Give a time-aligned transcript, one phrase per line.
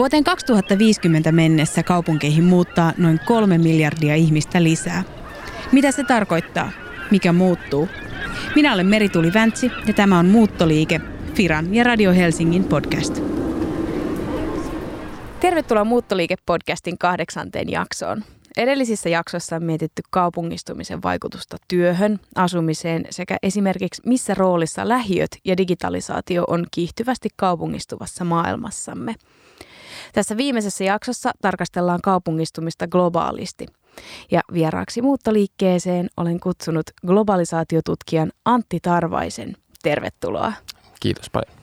[0.00, 5.02] Vuoteen 2050 mennessä kaupunkeihin muuttaa noin kolme miljardia ihmistä lisää.
[5.72, 6.70] Mitä se tarkoittaa?
[7.10, 7.88] Mikä muuttuu?
[8.54, 11.00] Minä olen Merituli Väntsi ja tämä on Muuttoliike,
[11.34, 13.22] Firan ja Radio Helsingin podcast.
[15.40, 18.24] Tervetuloa Muuttoliike-podcastin kahdeksanteen jaksoon.
[18.56, 26.44] Edellisissä jaksoissa on mietitty kaupungistumisen vaikutusta työhön, asumiseen sekä esimerkiksi missä roolissa lähiöt ja digitalisaatio
[26.46, 29.14] on kiihtyvästi kaupungistuvassa maailmassamme.
[30.12, 33.66] Tässä viimeisessä jaksossa tarkastellaan kaupungistumista globaalisti.
[34.30, 39.56] Ja vieraaksi muuttoliikkeeseen olen kutsunut globalisaatiotutkijan Antti Tarvaisen.
[39.82, 40.52] Tervetuloa.
[41.00, 41.59] Kiitos paljon.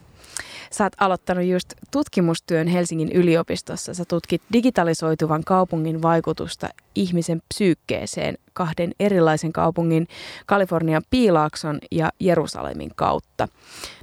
[0.71, 3.93] Sä oot aloittanut just tutkimustyön Helsingin yliopistossa.
[3.93, 10.07] Sä tutkit digitalisoituvan kaupungin vaikutusta ihmisen psyykkeeseen kahden erilaisen kaupungin,
[10.45, 13.47] Kalifornian Piilaakson ja Jerusalemin kautta.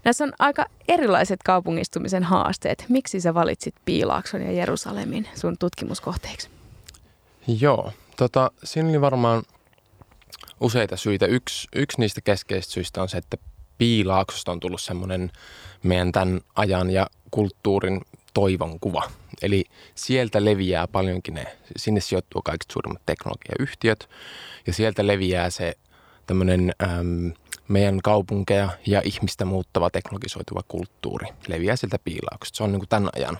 [0.04, 2.84] Näissä on aika erilaiset kaupungistumisen haasteet.
[2.88, 6.48] Miksi sä valitsit Piilaakson ja Jerusalemin sun tutkimuskohteeksi?
[7.60, 9.42] Joo, tota, siinä oli varmaan
[10.60, 11.26] useita syitä.
[11.26, 13.36] Yksi, yksi niistä keskeisistä syistä on se, että
[13.78, 15.30] Piilaaksosta on tullut semmoinen
[15.82, 18.00] meidän tämän ajan ja kulttuurin
[18.34, 19.10] toivon kuva.
[19.42, 24.08] Eli sieltä leviää paljonkin ne, sinne sijoittuu kaikista suurimmat teknologiayhtiöt
[24.66, 25.74] ja sieltä leviää se
[26.26, 27.32] tämmöinen äm,
[27.68, 32.56] meidän kaupunkeja ja ihmistä muuttava teknologisoituva kulttuuri leviää sieltä piilauksesta.
[32.56, 33.38] Se on niin kuin tämän ajan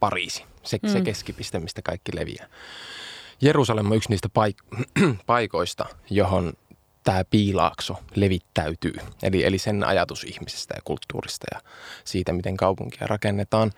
[0.00, 0.88] Pariisi, se, mm.
[0.88, 2.48] se keskipiste, mistä kaikki leviää.
[3.40, 4.84] Jerusalem on yksi niistä paik-
[5.26, 6.52] paikoista, johon
[7.06, 8.94] tämä piilaakso levittäytyy.
[9.22, 11.60] Eli, eli sen ajatus ihmisestä ja kulttuurista ja
[12.04, 13.72] siitä, miten kaupunkia rakennetaan.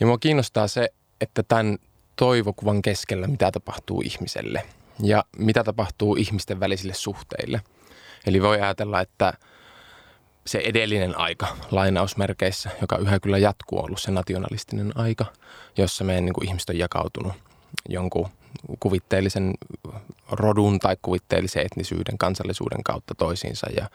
[0.00, 0.88] Ja mua kiinnostaa se,
[1.20, 1.78] että tämän
[2.16, 4.62] toivokuvan keskellä, mitä tapahtuu ihmiselle
[5.02, 7.60] ja mitä tapahtuu ihmisten välisille suhteille.
[8.26, 9.32] Eli voi ajatella, että
[10.46, 15.26] se edellinen aika lainausmerkeissä, joka yhä kyllä jatkuu, on ollut se nationalistinen aika,
[15.76, 17.32] jossa meidän niin kuin ihmiset on jakautunut
[17.88, 18.28] jonkun
[18.80, 19.54] kuvitteellisen
[20.30, 23.90] rodun tai kuvitteellisen etnisyyden, kansallisuuden kautta toisiinsa ja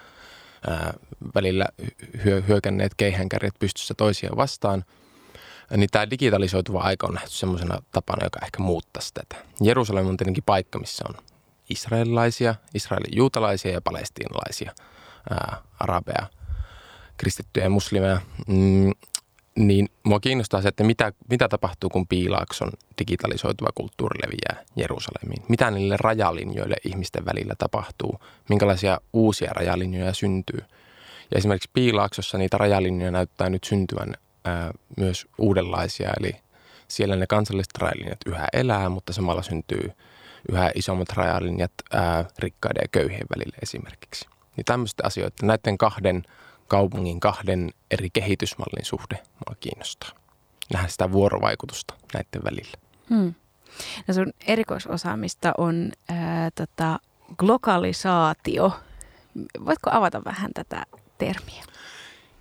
[0.67, 0.93] ää,
[1.35, 1.65] välillä
[2.25, 4.85] hyö, hyökänneet keihänkärjet pystyssä toisia vastaan,
[5.77, 9.35] niin tämä digitalisoituva aika on nähty semmoisena tapana, joka ehkä muuttaisi tätä.
[9.61, 11.15] Jerusalem on tietenkin paikka, missä on
[11.69, 14.71] israelilaisia, israelin juutalaisia ja palestiinalaisia,
[15.29, 16.27] ää, arabeja,
[17.17, 18.21] kristittyjä ja muslimeja.
[18.47, 18.91] Mm,
[19.55, 25.43] niin mua kiinnostaa se, että mitä, mitä tapahtuu, kun Piilaakson digitalisoituva kulttuuri leviää Jerusalemiin.
[25.49, 28.19] Mitä niille rajalinjoille ihmisten välillä tapahtuu,
[28.49, 30.59] minkälaisia uusia rajalinjoja syntyy.
[31.31, 34.13] Ja esimerkiksi Piilaaksossa niitä rajalinjoja näyttää nyt syntyvän
[34.45, 36.31] ää, myös uudenlaisia, eli
[36.87, 39.91] siellä ne kansalliset rajalinjat yhä elää, mutta samalla syntyy
[40.51, 44.25] yhä isommat rajalinjat ää, rikkaiden ja köyhien välille esimerkiksi.
[44.57, 46.23] Niin tämmöistä asioita, näiden kahden–
[46.71, 50.09] kaupungin kahden eri kehitysmallin suhde mua kiinnostaa.
[50.73, 52.77] Nähdä sitä vuorovaikutusta näiden välillä.
[53.09, 53.33] Hmm.
[54.07, 56.99] No sun erikoisosaamista on ää, tota,
[57.37, 58.71] glokalisaatio.
[59.65, 60.85] Voitko avata vähän tätä
[61.17, 61.63] termiä?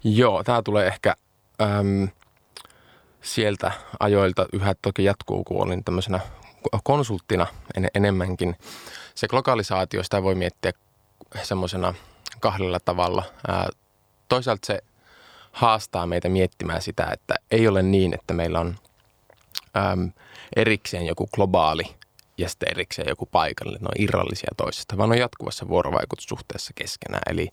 [0.05, 1.15] Joo, tämä tulee ehkä
[1.63, 2.09] äm,
[3.23, 6.21] sieltä ajoilta yhä toki jatkuu, kun olin tämmöisenä
[6.85, 8.57] konsulttina en, enemmänkin.
[9.15, 10.73] Se globalisaatio, sitä voi miettiä
[11.43, 11.95] semmoisena
[12.41, 13.23] kahdella tavalla.
[13.49, 13.69] Ää,
[14.31, 14.83] toisaalta se
[15.53, 18.77] haastaa meitä miettimään sitä, että ei ole niin, että meillä on
[19.77, 20.13] äm,
[20.57, 21.85] erikseen joku globaali
[22.39, 27.23] ja sitten erikseen joku paikallinen, ne on irrallisia toisesta, vaan on jatkuvassa vuorovaikutussuhteessa keskenään.
[27.31, 27.49] Eli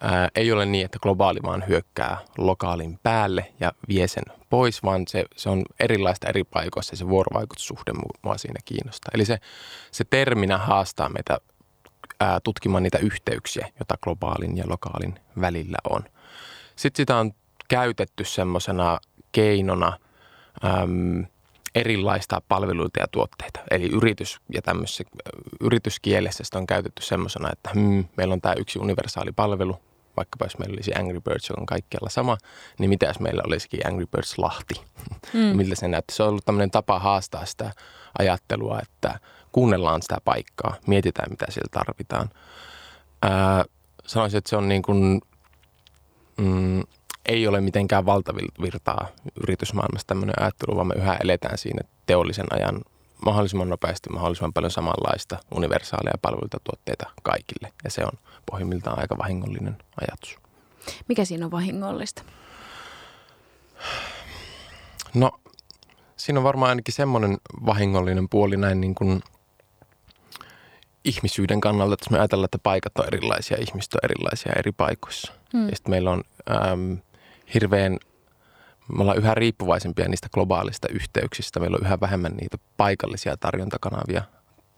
[0.00, 5.04] ää, ei ole niin, että globaali vaan hyökkää lokaalin päälle ja vie sen pois, vaan
[5.08, 9.10] se, se on erilaista eri paikoissa ja se vuorovaikutussuhde mua siinä kiinnostaa.
[9.14, 9.38] Eli se,
[9.90, 11.38] se terminä haastaa meitä
[12.20, 16.02] ää, tutkimaan niitä yhteyksiä, joita globaalin ja lokaalin välillä on.
[16.76, 17.32] Sitten sitä on
[17.68, 18.98] käytetty semmoisena
[19.32, 19.98] keinona
[20.64, 21.26] äm,
[21.74, 23.60] erilaista palveluita ja tuotteita.
[23.70, 25.04] Eli yritys ja tämmöisessä
[25.60, 29.76] yrityskielessä sitä on käytetty semmoisena, että hmm, meillä on tämä yksi universaali palvelu,
[30.16, 32.38] vaikkapa jos meillä olisi Angry Birds, joka on kaikkialla sama,
[32.78, 34.74] niin mitä jos meillä olisikin Angry Birds Lahti?
[35.32, 35.40] Mm.
[35.40, 36.14] Miltä se näytti?
[36.14, 37.72] Se on ollut tämmöinen tapa haastaa sitä
[38.18, 39.20] ajattelua, että
[39.52, 42.30] kuunnellaan sitä paikkaa, mietitään mitä siellä tarvitaan.
[43.22, 43.64] Ää,
[44.06, 45.20] sanoisin, että se on niin kuin,
[46.36, 46.82] mm,
[47.26, 49.08] ei ole mitenkään valtavirtaa
[49.42, 52.80] yritysmaailmassa tämmöinen ajattelu, vaan me yhä eletään siinä teollisen ajan
[53.24, 57.72] mahdollisimman nopeasti, mahdollisimman paljon samanlaista universaalia palveluita tuotteita kaikille.
[57.84, 58.18] Ja se on
[58.50, 60.36] pohjimmiltaan aika vahingollinen ajatus.
[61.08, 62.22] Mikä siinä on vahingollista?
[65.14, 65.40] No,
[66.16, 69.22] siinä on varmaan ainakin semmoinen vahingollinen puoli näin niin kuin
[71.04, 75.32] ihmisyyden kannalta, että me ajatellaan, että paikat on erilaisia, ihmiset on erilaisia eri paikoissa.
[75.52, 75.68] Hmm.
[75.68, 76.98] Ja sitten meillä on äm,
[77.54, 77.98] hirveän
[78.88, 81.60] me ollaan yhä riippuvaisempia niistä globaalista yhteyksistä.
[81.60, 84.22] Meillä on yhä vähemmän niitä paikallisia tarjontakanavia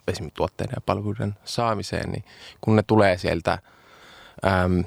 [0.09, 2.25] esimerkiksi tuotteiden ja palveluiden saamiseen, niin
[2.61, 3.59] kun ne tulee sieltä
[4.47, 4.85] äm,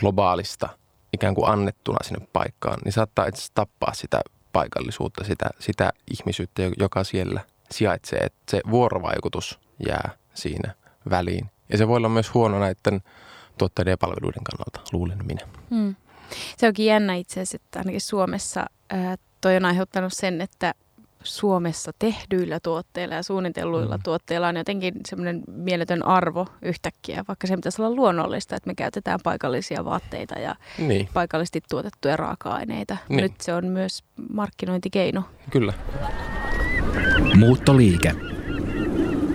[0.00, 0.68] globaalista
[1.12, 4.20] ikään kuin annettuna sinne paikkaan, niin saattaa itse tappaa sitä
[4.52, 7.40] paikallisuutta, sitä, sitä ihmisyyttä, joka siellä
[7.70, 8.18] sijaitsee.
[8.18, 9.58] Että se vuorovaikutus
[9.88, 10.74] jää siinä
[11.10, 11.50] väliin.
[11.72, 13.00] Ja se voi olla myös huono näiden
[13.58, 15.40] tuotteiden ja palveluiden kannalta, luulen minä.
[15.70, 15.94] Hmm.
[16.56, 20.74] Se onkin jännä itse asiassa, että ainakin Suomessa ää, toi on aiheuttanut sen, että
[21.22, 24.02] Suomessa tehdyillä tuotteilla ja suunnitelluilla mm.
[24.02, 29.20] tuotteilla on jotenkin semmoinen mieletön arvo yhtäkkiä, vaikka se pitäisi olla luonnollista, että me käytetään
[29.22, 31.08] paikallisia vaatteita ja niin.
[31.14, 32.96] paikallisesti tuotettuja raaka-aineita.
[33.08, 33.22] Niin.
[33.22, 35.22] Nyt se on myös markkinointikeino.
[35.50, 35.72] Kyllä.
[37.34, 38.35] Muuttoliike.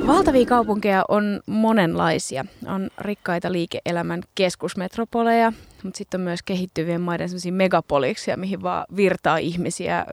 [0.08, 2.46] Valtavia kaupunkeja on monenlaisia.
[2.66, 5.54] On rikkaita liike-elämän keskusmetropoleja,
[5.84, 10.06] mutta sitten on myös kehittyvien maiden megapoliksia, mihin vaan virtaa ihmisiä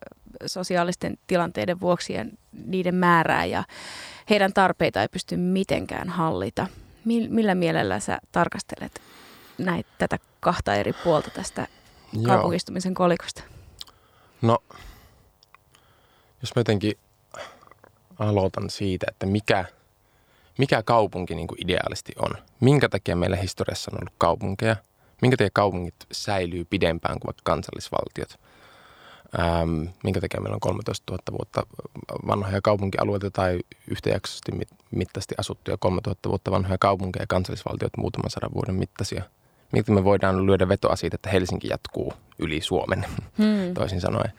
[0.46, 2.25] sosiaalisten tilanteiden vuoksi ja
[2.67, 3.64] niiden määrää ja
[4.31, 6.67] heidän tarpeita ei pysty mitenkään hallita.
[7.05, 9.00] Millä mielellä sä tarkastelet
[9.58, 11.67] näitä, tätä kahta eri puolta tästä
[12.12, 12.25] Joo.
[12.26, 13.43] kaupungistumisen kolikosta?
[14.43, 14.58] No,
[16.43, 16.93] jos mä jotenkin
[18.19, 19.64] aloitan siitä, että mikä,
[20.58, 22.31] mikä kaupunki niin kuin ideaalisti on.
[22.60, 24.76] Minkä takia meillä historiassa on ollut kaupunkeja?
[25.22, 28.38] Minkä takia kaupungit säilyy pidempään kuin vaikka kansallisvaltiot?
[29.38, 31.62] Ähm, minkä takia meillä on 13 000 vuotta
[32.26, 33.58] vanhoja kaupunkialueita tai
[33.90, 34.52] yhtäjaksoisesti
[34.90, 39.22] mittaisesti asuttuja 3000 vuotta vanhoja kaupunkeja ja kansallisvaltiot muutaman sadan vuoden mittaisia.
[39.72, 43.06] Miten me voidaan lyödä vetoa siitä, että Helsinki jatkuu yli Suomen,
[43.38, 43.75] hmm.
[43.75, 44.32] toisin sanoen.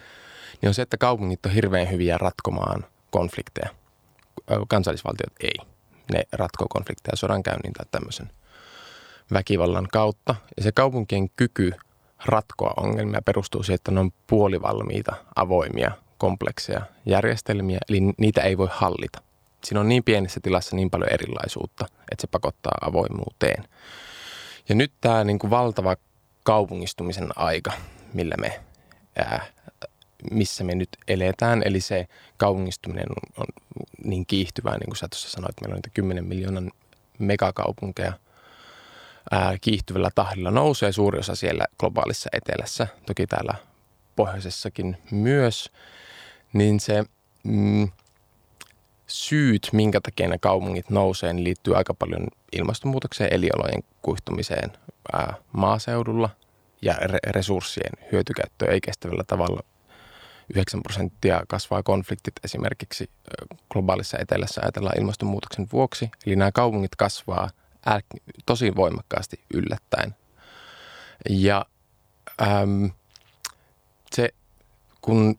[0.61, 3.69] Niin on se, että kaupungit on hirveän hyviä ratkomaan konflikteja.
[4.67, 5.55] Kansallisvaltiot ei.
[6.11, 8.31] Ne ratkoo konflikteja sodankäynnin tai tämmöisen
[9.33, 10.35] väkivallan kautta.
[10.57, 11.71] Ja se kaupunkien kyky–
[12.25, 18.67] ratkoa ongelmia perustuu siihen, että ne on puolivalmiita, avoimia, komplekseja järjestelmiä, eli niitä ei voi
[18.71, 19.21] hallita.
[19.63, 23.67] Siinä on niin pienessä tilassa niin paljon erilaisuutta, että se pakottaa avoimuuteen.
[24.69, 25.95] Ja nyt tämä niin kuin valtava
[26.43, 27.71] kaupungistumisen aika,
[28.13, 28.59] millä me,
[29.17, 29.45] ää,
[30.31, 32.07] missä me nyt eletään, eli se
[32.37, 33.47] kaupungistuminen on, on
[34.03, 36.71] niin kiihtyvää, niin kuin sä tuossa sanoit, meillä on niitä 10 miljoonan
[37.19, 38.13] megakaupunkeja–
[39.31, 40.91] ää, kiihtyvällä tahdilla nousee.
[40.91, 43.53] Suuri osa siellä globaalissa etelässä, toki täällä
[44.15, 45.71] pohjoisessakin myös,
[46.53, 47.03] niin se
[47.43, 47.89] mm,
[49.07, 54.71] syyt, minkä takia ne kaupungit nousee, niin liittyy aika paljon ilmastonmuutokseen, eliolojen kuihtumiseen
[55.13, 56.29] ää, maaseudulla
[56.81, 59.63] ja re- resurssien hyötykäyttöön ei kestävällä tavalla.
[60.55, 63.09] 9 prosenttia kasvaa konfliktit esimerkiksi
[63.71, 66.11] globaalissa etelässä ajatellaan ilmastonmuutoksen vuoksi.
[66.25, 67.49] Eli nämä kaupungit kasvaa
[68.45, 70.15] tosi voimakkaasti yllättäen.
[71.29, 71.65] Ja
[72.41, 72.91] äm,
[74.15, 74.29] se,
[75.01, 75.35] kun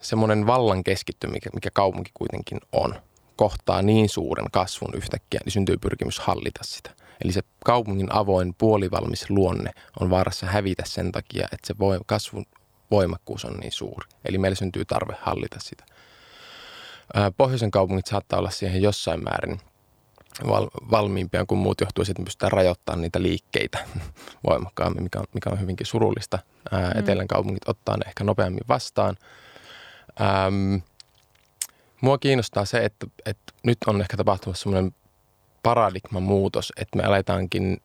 [0.00, 2.94] semmoinen vallan keskittymä, mikä, mikä kaupunki kuitenkin on,
[3.36, 6.90] kohtaa niin suuren kasvun yhtäkkiä, niin syntyy pyrkimys hallita sitä.
[7.24, 12.46] Eli se kaupungin avoin puolivalmis luonne on vaarassa hävitä sen takia, että se voi, kasvun
[12.90, 14.08] voimakkuus on niin suuri.
[14.24, 15.84] Eli meillä syntyy tarve hallita sitä.
[17.36, 19.60] Pohjoisen kaupungit saattaa olla siihen jossain määrin–
[20.48, 23.78] val, valmiimpia kuin muut johtuu siitä, että me pystytään rajoittamaan niitä liikkeitä
[24.48, 26.38] voimakkaammin, mikä on, mikä on hyvinkin surullista.
[26.70, 27.00] Ää, mm.
[27.00, 29.16] Etelän kaupungit ottaa ne ehkä nopeammin vastaan.
[30.20, 30.74] Ähm,
[32.00, 34.94] mua kiinnostaa se, että, että nyt on ehkä tapahtumassa semmoinen
[35.62, 37.80] paradigman muutos, että me aletaankin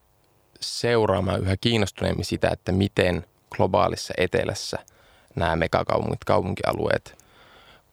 [0.60, 3.25] seuraamaan yhä kiinnostuneemmin sitä, että miten
[3.56, 4.78] globaalissa etelässä
[5.36, 7.18] nämä megakaupungit, kaupunkialueet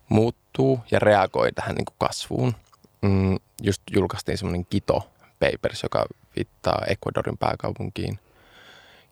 [0.08, 2.54] muuttuu ja reagoi tähän niin kuin kasvuun–
[3.02, 5.08] mm, just julkaistiin semmoinen Kito
[5.40, 8.18] Papers, joka viittaa Ecuadorin pääkaupunkiin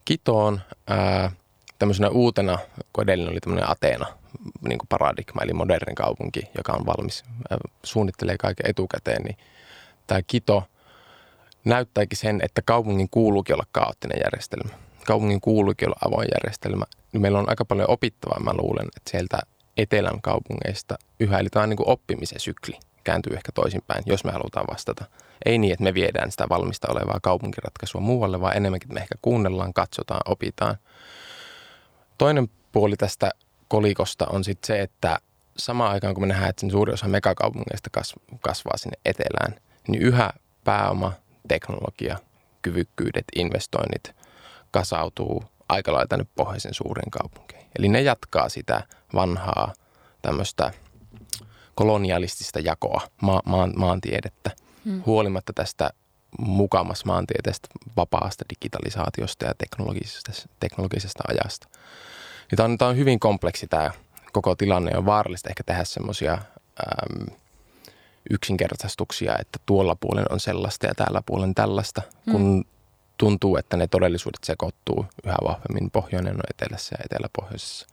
[0.04, 1.32] Kitoon ää,
[1.78, 2.58] tämmöisenä uutena,
[2.92, 4.06] kun edellinen oli tämmöinen Ateena
[4.68, 9.36] niin kuin paradigma, eli moderni kaupunki, joka on valmis, ää, suunnittelee kaiken etukäteen, niin
[10.06, 10.62] tämä Kito
[11.64, 14.74] näyttääkin sen, että kaupungin kuuluukin olla kaoottinen järjestelmä.
[15.06, 16.84] Kaupungin kuuluukin olla avoin järjestelmä.
[17.12, 19.38] Meillä on aika paljon opittavaa, mä luulen, että sieltä
[19.76, 24.32] etelän kaupungeista yhä, eli tämä on niin kuin oppimisen sykli kääntyy ehkä toisinpäin, jos me
[24.32, 25.04] halutaan vastata.
[25.44, 29.72] Ei niin, että me viedään sitä valmista olevaa kaupunkiratkaisua muualle, vaan enemmänkin, me ehkä kuunnellaan,
[29.74, 30.76] katsotaan, opitaan.
[32.18, 33.30] Toinen puoli tästä
[33.68, 35.18] kolikosta on sitten se, että
[35.58, 37.90] samaan aikaan kun me nähdään, että sen suuri osa megakaupungeista
[38.40, 40.30] kasvaa sinne etelään, niin yhä
[40.64, 41.12] pääoma,
[41.48, 42.18] teknologia,
[42.62, 44.25] kyvykkyydet, investoinnit
[44.78, 47.70] kasautuu aika lailla tänne pohjoisen suuriin kaupunkeihin.
[47.78, 48.82] Eli ne jatkaa sitä
[49.14, 49.72] vanhaa
[50.22, 50.72] tämmöistä–
[51.76, 54.50] kolonialistista jakoa, ma- maan, maantiedettä,
[54.84, 55.02] hmm.
[55.06, 55.90] huolimatta tästä
[56.38, 61.68] mukamas maantieteestä, vapaasta digitalisaatiosta ja teknologisesta, teknologisesta ajasta.
[62.50, 63.90] Niin tämä on, tämä on hyvin kompleksi tämä
[64.32, 64.96] koko tilanne.
[64.96, 66.38] On vaarallista ehkä tehdä semmoisia
[68.30, 72.32] yksinkertaistuksia, että tuolla puolen on sellaista ja täällä puolen tällaista, mm.
[72.32, 72.64] kun
[73.18, 75.90] tuntuu, että ne todellisuudet sekoittuu yhä vahvemmin.
[75.90, 77.86] Pohjoinen on etelässä ja eteläpohjoisessa.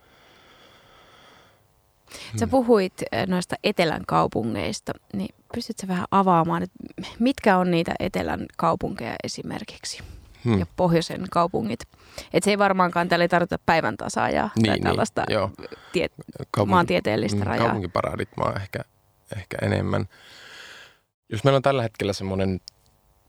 [2.39, 6.75] Sä puhuit eh, noista etelän kaupungeista, niin pystytkö vähän avaamaan, että
[7.20, 10.00] mitkä on niitä etelän kaupunkeja esimerkiksi
[10.46, 10.60] hmm.
[10.60, 11.80] ja pohjoisen kaupungit?
[12.34, 16.10] Että se ei varmaankaan tällä ei tarvita päivän tasaajaa niin, tai niin, tällaista niin, tie-
[16.51, 17.65] Kaupunki, maantieteellistä mm, rajaa.
[17.65, 18.80] Kaupunkiparadigmaa ehkä,
[19.38, 20.06] ehkä enemmän.
[21.30, 22.60] Jos meillä on tällä hetkellä semmoinen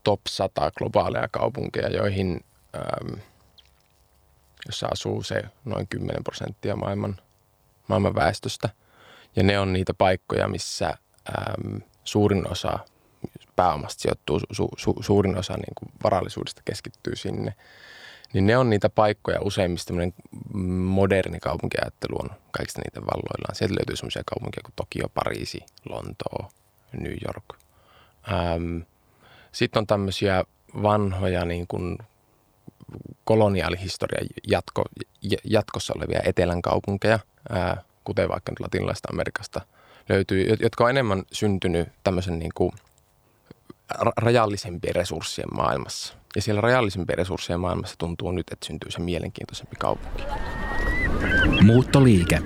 [0.05, 2.45] top 100 globaaleja kaupunkeja, joihin,
[2.75, 3.19] ähm,
[4.65, 7.15] jossa asuu se noin 10 prosenttia maailman,
[7.87, 8.69] maailman väestöstä.
[9.35, 12.79] Ja ne on niitä paikkoja, missä ähm, suurin osa
[13.55, 17.53] pääomasta sijoittuu, su, su, suurin osa niin kuin varallisuudesta keskittyy sinne.
[18.33, 19.93] Niin ne on niitä paikkoja usein, mistä
[20.93, 23.55] moderni kaupunkiajattelu on kaikista niitä valloillaan.
[23.55, 25.59] Sieltä löytyy sellaisia kaupunkeja kuin Tokio, Pariisi,
[25.89, 26.49] Lontoo,
[26.91, 27.45] New York.
[28.31, 28.79] Ähm,
[29.55, 30.43] sitten on tämmöisiä
[30.83, 31.97] vanhoja niin kuin
[33.23, 34.83] koloniaalihistorian jatko,
[35.43, 37.19] jatkossa olevia etelän kaupunkeja,
[37.49, 39.61] ää, kuten vaikka nyt latinalaisesta Amerikasta
[40.09, 42.71] löytyy, jotka on enemmän syntynyt tämmöisen niin kuin
[44.17, 46.13] rajallisempien resurssien maailmassa.
[46.35, 50.23] Ja siellä rajallisempien resurssien maailmassa tuntuu nyt, että syntyy se mielenkiintoisempi kaupunki.
[51.61, 52.41] Muuttoliike.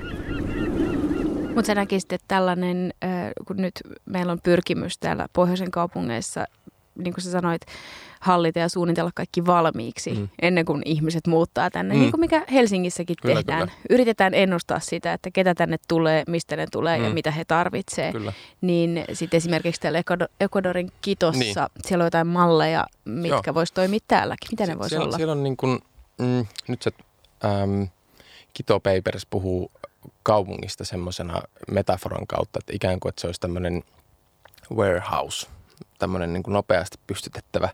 [1.56, 2.94] Mutta sä näkisit, että tällainen,
[3.48, 3.74] kun nyt
[4.06, 6.46] meillä on pyrkimys täällä pohjoisen kaupungeissa
[7.03, 7.62] niin kuin sä sanoit,
[8.20, 10.29] hallita ja suunnitella kaikki valmiiksi mm.
[10.41, 12.00] ennen kuin ihmiset muuttaa tänne, mm.
[12.00, 13.60] niin kuin mikä Helsingissäkin kyllä, tehdään.
[13.60, 13.82] Kyllä.
[13.89, 17.03] Yritetään ennustaa sitä, että ketä tänne tulee, mistä ne tulee mm.
[17.03, 18.12] ja mitä he tarvitsee.
[18.12, 18.34] Kyllä.
[18.62, 20.03] Niin sitten esimerkiksi täällä
[20.39, 21.56] Ecuadorin Kitossa, niin.
[21.88, 24.48] siellä on jotain malleja, mitkä voisi toimia täälläkin.
[24.51, 25.18] Mitä ne voisi olla?
[25.18, 25.79] Siellä on niin kuin,
[26.18, 26.91] mm, nyt se
[27.46, 27.84] ähm,
[28.53, 29.72] Kito Papers puhuu
[30.24, 31.41] kaupungista semmoisena
[31.72, 33.84] metaforan kautta, että ikään kuin että se olisi tämmöinen
[34.75, 35.48] warehouse–
[36.00, 37.69] tämmöinen niin nopeasti pystytettävä,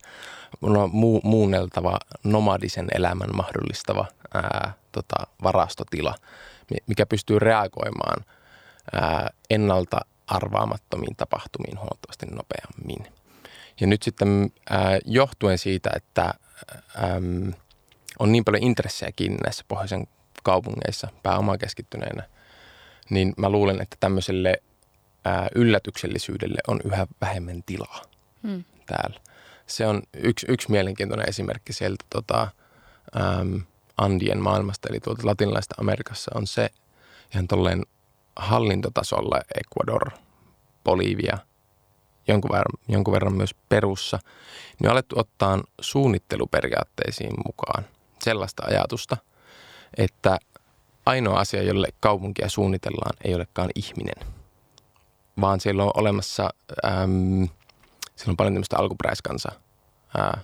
[0.65, 6.15] mu- muunneltava, nomadisen elämän mahdollistava ää, tota, varastotila,
[6.87, 8.25] mikä pystyy reagoimaan
[8.93, 13.13] ää, ennalta arvaamattomiin tapahtumiin huomattavasti nopeammin.
[13.81, 16.33] Ja nyt sitten ää, johtuen siitä, että
[16.95, 17.21] ää,
[18.19, 20.07] on niin paljon intressejä kiinni näissä pohjoisen
[20.43, 22.23] kaupungeissa pääomakeskittyneenä,
[23.09, 24.61] niin mä luulen, että tämmöiselle
[25.25, 28.01] ää, yllätyksellisyydelle on yhä vähemmän tilaa
[28.43, 28.63] hmm.
[28.85, 29.19] täällä.
[29.67, 32.47] Se on yksi, yksi mielenkiintoinen esimerkki sieltä tota,
[33.15, 33.61] äm,
[33.97, 36.69] Andien maailmasta, eli tuolta latinalaista Amerikassa on se
[37.33, 37.83] ihan tolleen
[38.35, 40.11] hallintotasolla Ecuador,
[40.83, 41.37] Bolivia,
[42.27, 44.19] jonkun verran, jonkun verran myös Perussa,
[44.79, 47.85] niin on alettu ottaa suunnitteluperiaatteisiin mukaan
[48.23, 49.17] sellaista ajatusta,
[49.97, 50.37] että
[51.05, 54.15] ainoa asia, jolle kaupunkia suunnitellaan, ei olekaan ihminen–
[55.41, 56.49] vaan siellä on olemassa,
[56.85, 57.47] äm,
[58.15, 59.51] siellä on paljon tämmöistä alkuperäiskansa
[60.17, 60.41] ää,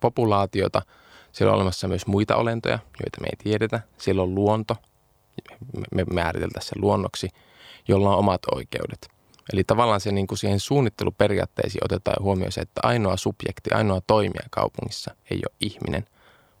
[0.00, 0.82] populaatiota.
[1.32, 3.80] Siellä on olemassa myös muita olentoja, joita me ei tiedetä.
[3.98, 4.76] Siellä on luonto,
[5.94, 7.28] me määriteltäisiin se luonnoksi,
[7.88, 9.08] jolla on omat oikeudet.
[9.52, 14.46] Eli tavallaan se niin kuin siihen suunnitteluperiaatteisiin otetaan huomioon se, että ainoa subjekti, ainoa toimija
[14.50, 16.04] kaupungissa ei ole ihminen,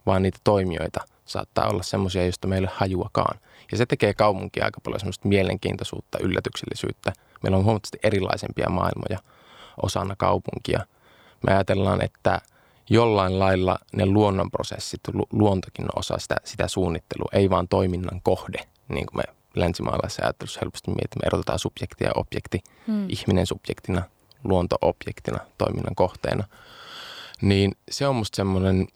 [0.06, 3.40] vaan niitä toimijoita saattaa olla semmoisia, joista meille hajuakaan.
[3.72, 7.12] Ja se tekee kaupunkia aika paljon semmoista mielenkiintoisuutta, yllätyksellisyyttä–
[7.44, 9.18] Meillä on huomattavasti erilaisempia maailmoja
[9.82, 10.86] osana kaupunkia.
[11.46, 12.40] Me ajatellaan, että
[12.90, 15.00] jollain lailla ne luonnonprosessit,
[15.32, 18.58] luontokin on osa sitä, sitä suunnittelua, ei vaan toiminnan kohde,
[18.88, 23.06] niin kuin me länsimaalaisessa ajattelussa helposti mietimme, erotetaan subjekti ja objekti, hmm.
[23.08, 24.02] ihminen subjektina,
[24.44, 26.44] luonto objektina, toiminnan kohteena.
[27.42, 28.86] Niin se on musta semmoinen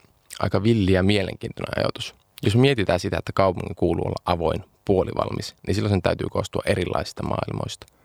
[0.41, 2.15] aika villi ja mielenkiintoinen ajatus.
[2.43, 7.23] Jos mietitään sitä, että kaupungin kuuluu olla avoin, puolivalmis, niin silloin sen täytyy koostua erilaisista
[7.23, 7.87] maailmoista–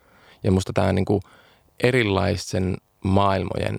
[0.44, 1.22] ja musta tämä niin kuin
[1.84, 3.78] erilaisten maailmojen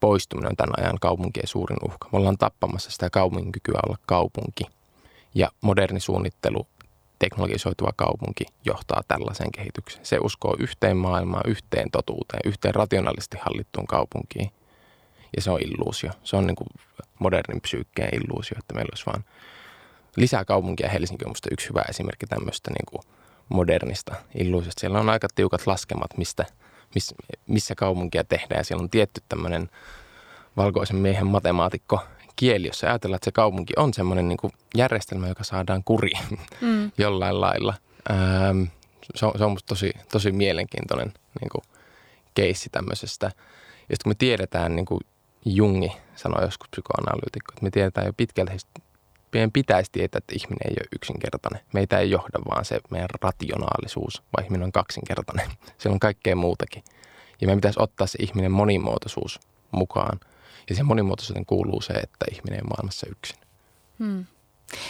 [0.00, 2.08] poistuminen on tämän ajan kaupunkien suurin uhka.
[2.12, 4.64] Me ollaan tappamassa sitä kaupungin kykyä olla kaupunki.
[5.34, 6.66] Ja moderni suunnittelu,
[7.18, 10.06] teknologisoituva kaupunki johtaa tällaiseen kehitykseen.
[10.06, 14.50] Se uskoo yhteen maailmaan, yhteen totuuteen, yhteen rationaalisesti hallittuun kaupunkiin.
[15.36, 16.10] Ja se on illuusio.
[16.24, 16.68] Se on niin kuin
[17.18, 19.24] modernin psyykkeen illuusio, että meillä olisi vaan
[20.16, 20.88] lisää kaupunkia.
[20.88, 23.02] Helsinki on minusta yksi hyvä esimerkki tämmöistä niin kuin
[23.48, 24.80] modernista illuusista.
[24.80, 26.44] Siellä on aika tiukat laskemat, mistä,
[26.94, 27.14] miss,
[27.46, 29.70] missä kaupunkia tehdään ja siellä on tietty tämmöinen
[30.56, 32.00] valkoisen miehen matemaatikko
[32.36, 36.20] kieli, jossa ajatellaan, että se kaupunki on semmoinen niin järjestelmä, joka saadaan kuriin
[36.60, 36.90] mm.
[36.98, 37.74] jollain lailla.
[38.10, 38.62] Ähm,
[39.14, 41.64] se, on, se on musta tosi, tosi mielenkiintoinen niin kuin
[42.34, 43.26] keissi tämmöisestä.
[43.88, 45.00] Ja kun me tiedetään, niin kuin
[45.44, 48.52] Jungi sanoi joskus psykoanalyytikko, että me tiedetään jo pitkälti
[49.34, 51.60] meidän pitäisi tietää, että ihminen ei ole yksinkertainen.
[51.74, 55.46] Meitä ei johda vaan se meidän rationaalisuus, vaan ihminen on kaksinkertainen.
[55.78, 56.82] Siellä on kaikkea muutakin.
[57.40, 60.20] Ja meidän pitäisi ottaa se ihminen monimuotoisuus mukaan.
[60.68, 63.38] Ja sen monimuotoisuuteen kuuluu se, että ihminen ei maailmassa yksin.
[63.98, 64.24] Hmm.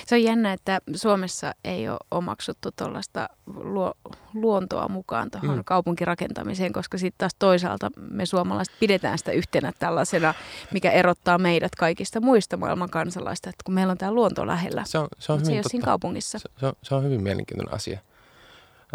[0.07, 3.95] Se on jännä, että Suomessa ei ole omaksuttu tuollaista luo,
[4.35, 5.64] luontoa mukaan tuohon mm.
[5.64, 10.35] kaupunkirakentamiseen, koska sitten taas toisaalta me suomalaiset pidetään sitä yhtenä tällaisena,
[10.73, 14.99] mikä erottaa meidät kaikista muista maailman kansalaista, että kun meillä on tämä luonto lähellä, se
[14.99, 16.38] on, se on hyvin se ei ole siinä kaupungissa.
[16.38, 18.00] Se, se, on, se on hyvin mielenkiintoinen asia.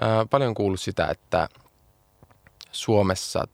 [0.01, 1.49] Ää, paljon kuullut sitä, että
[2.71, 3.47] Suomessa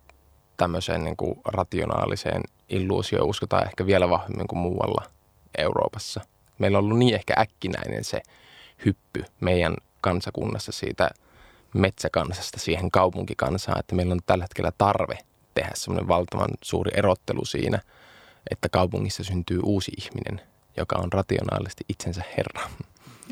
[0.57, 5.03] tämmöiseen niin kuin rationaaliseen illuusioon uskotaan ehkä vielä vahvemmin kuin muualla
[5.57, 6.21] Euroopassa–
[6.59, 8.21] meillä on ollut niin ehkä äkkinäinen se
[8.85, 11.09] hyppy meidän kansakunnassa siitä
[11.73, 15.17] metsäkansasta siihen kaupunkikansaan, että meillä on tällä hetkellä tarve
[15.53, 17.79] tehdä semmoinen valtavan suuri erottelu siinä,
[18.51, 20.41] että kaupungissa syntyy uusi ihminen,
[20.77, 22.69] joka on rationaalisesti itsensä herra.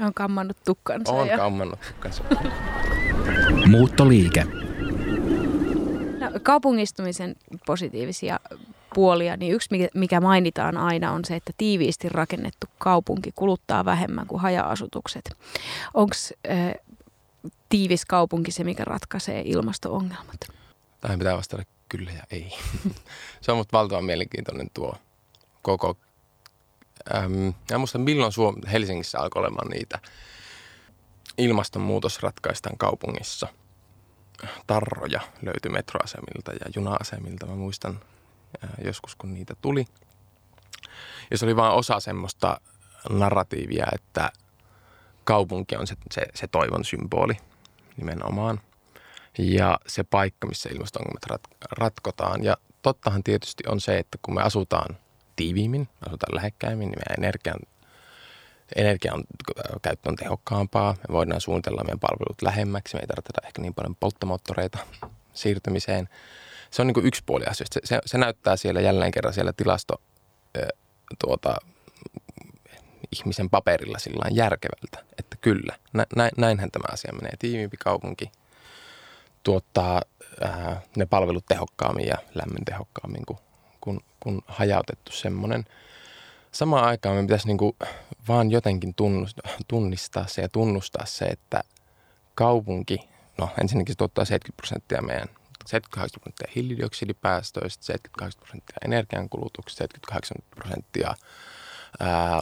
[0.01, 1.11] On kammannut tukkansa.
[1.11, 1.37] On ja...
[1.37, 2.23] kammannut tukkansa.
[3.67, 4.43] Muuttoliike.
[6.19, 8.39] No, kaupungistumisen positiivisia
[8.93, 14.41] puolia, niin yksi mikä mainitaan aina on se, että tiiviisti rakennettu kaupunki kuluttaa vähemmän kuin
[14.41, 15.37] haja-asutukset.
[15.93, 16.15] Onko
[16.51, 16.73] äh,
[17.69, 20.47] tiivis kaupunki se, mikä ratkaisee ilmasto-ongelmat?
[21.01, 22.53] Tähän pitää vastata kyllä ja ei.
[23.41, 24.95] se on musta valtavan mielenkiintoinen tuo
[25.61, 25.97] koko...
[27.15, 29.99] Ähm, ja musta milloin Suom- Helsingissä alkoi olemaan niitä
[31.37, 33.47] ilmastonmuutos ratkaistaan kaupungissa.
[34.67, 37.45] Tarroja löytyi metroasemilta ja juna-asemilta.
[37.45, 37.99] Mä muistan
[38.85, 39.85] joskus, kun niitä tuli.
[41.31, 42.61] Ja se oli vain osa semmoista
[43.09, 44.31] narratiivia, että
[45.23, 47.33] kaupunki on se, se, se toivon symboli
[47.97, 48.61] nimenomaan.
[49.37, 51.41] Ja se paikka, missä ilmastongelmat rat,
[51.71, 52.43] ratkotaan.
[52.43, 54.97] Ja tottahan tietysti on se, että kun me asutaan
[55.35, 57.59] tiiviimmin, asutaan lähekkäimmin, niin meidän energian,
[58.75, 59.23] energian
[59.81, 60.95] käyttö on tehokkaampaa.
[61.07, 62.95] Me voidaan suunnitella meidän palvelut lähemmäksi.
[62.95, 64.77] Me ei tarvita ehkä niin paljon polttomoottoreita
[65.33, 66.09] siirtymiseen
[66.73, 67.73] se on niin kuin yksi puoli asioista.
[67.73, 70.01] Se, se, se näyttää siellä jälleen kerran siellä tilasto
[71.19, 71.55] tuota,
[73.11, 77.31] ihmisen paperilla sillä järkevältä, että kyllä, nä, näinhän tämä asia menee.
[77.39, 78.31] Tiiviimpi kaupunki
[79.43, 80.01] tuottaa
[80.41, 83.39] ää, ne palvelut tehokkaammin ja lämmön tehokkaammin kuin,
[83.81, 85.65] kuin, kuin hajautettu semmoinen.
[86.51, 87.75] Samaan aikaan me pitäisi niin kuin
[88.27, 88.93] vaan jotenkin
[89.67, 91.63] tunnistaa se ja tunnustaa se, että
[92.35, 100.37] kaupunki, no ensinnäkin se tuottaa 70 prosenttia meidän 78 prosenttia hiilidioksidipäästöistä, 78 prosenttia energiankulutuksesta, 78
[100.49, 101.15] prosenttia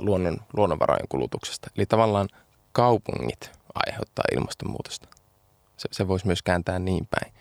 [0.01, 1.69] luonnon, luonnonvarojen kulutuksesta.
[1.77, 2.29] Eli tavallaan
[2.71, 3.51] kaupungit
[3.87, 5.07] aiheuttaa ilmastonmuutosta.
[5.77, 7.33] Se, se voisi myös kääntää niin päin.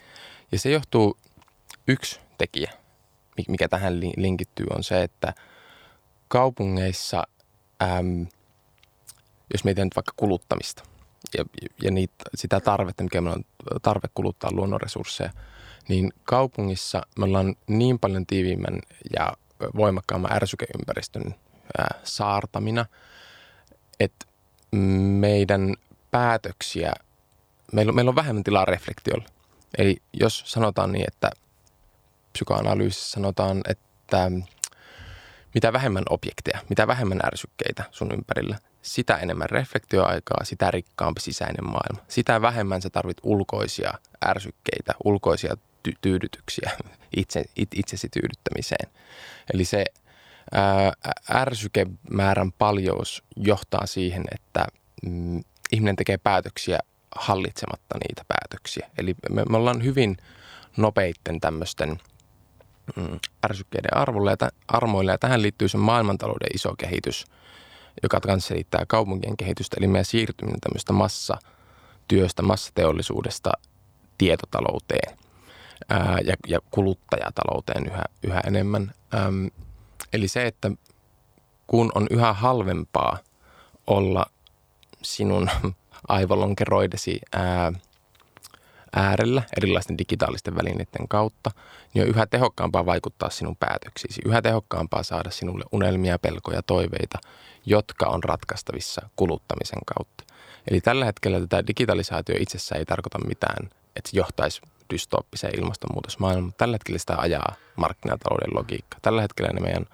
[0.53, 1.17] Ja se johtuu,
[1.89, 2.73] yksi tekijä,
[3.49, 5.35] mikä tähän linkittyy, on se, että
[6.29, 7.25] kaupungeissa,
[7.83, 8.27] äm,
[9.53, 10.83] jos mietitään nyt vaikka kuluttamista
[11.39, 11.45] ja,
[11.83, 15.31] ja niitä, sitä tarvetta, mikä meillä on tarve kuluttaa luonnonresursseja–
[15.89, 18.81] niin kaupungissa me ollaan niin paljon tiiviimmän
[19.19, 19.33] ja
[19.77, 21.35] voimakkaamman ärsykeympäristön
[22.05, 22.87] saartamina,
[24.01, 24.27] että
[24.73, 25.75] meidän
[26.11, 26.93] päätöksiä,
[27.73, 29.25] meillä, meillä on vähemmän tilaa reflektiolle.
[29.79, 31.31] Eli jos sanotaan niin, että
[32.33, 34.31] psykoanalyysissä sanotaan, että
[35.55, 42.05] mitä vähemmän objekteja, mitä vähemmän ärsykkeitä sun ympärillä, sitä enemmän reflektioaikaa, sitä rikkaampi sisäinen maailma.
[42.09, 43.93] Sitä vähemmän sä tarvit ulkoisia
[44.25, 45.57] ärsykkeitä, ulkoisia
[45.89, 46.71] ty- tyydytyksiä
[47.17, 48.91] itse, it, itsesi tyydyttämiseen.
[49.55, 49.85] Eli se
[50.53, 50.93] ää,
[51.35, 54.67] ärsykemäärän paljous johtaa siihen, että
[55.07, 55.41] mm,
[55.73, 56.79] ihminen tekee päätöksiä
[57.17, 58.91] hallitsematta niitä päätöksiä.
[58.99, 60.17] Eli me, me ollaan hyvin
[60.77, 61.99] nopeitten tämmöisten
[62.97, 65.13] mm, ärsykkeiden arvolle ja t- armoille.
[65.13, 67.25] Ja tähän liittyy se maailmantalouden iso kehitys,
[68.03, 69.77] joka kanssa selittää kaupunkien kehitystä.
[69.79, 73.53] Eli meidän siirtyminen tämmöistä massatyöstä, massateollisuudesta
[74.19, 75.17] tietotalouteen–
[75.91, 78.93] ää, ja, ja kuluttajatalouteen yhä, yhä enemmän.
[79.15, 79.51] Äm,
[80.13, 80.71] eli se, että
[81.67, 83.19] kun on yhä halvempaa
[83.87, 84.27] olla
[85.03, 85.51] sinun
[86.09, 87.73] aivolonkeroidesi ää,
[88.97, 91.51] äärellä erilaisten digitaalisten välineiden kautta,
[91.95, 94.21] niin on yhä tehokkaampaa vaikuttaa sinun päätöksiisi.
[94.25, 97.19] Yhä tehokkaampaa saada sinulle unelmia, pelkoja, toiveita,
[97.67, 100.25] jotka on ratkaistavissa kuluttamisen kautta.
[100.71, 106.55] Eli tällä hetkellä tätä digitalisaatio itsessään ei tarkoita mitään, että se johtaisi dystooppiseen ilmastonmuutosmaailmaan.
[106.59, 108.99] Tällä hetkellä sitä ajaa markkinatalouden logiikka.
[109.03, 109.87] Tällä hetkellä ne meidän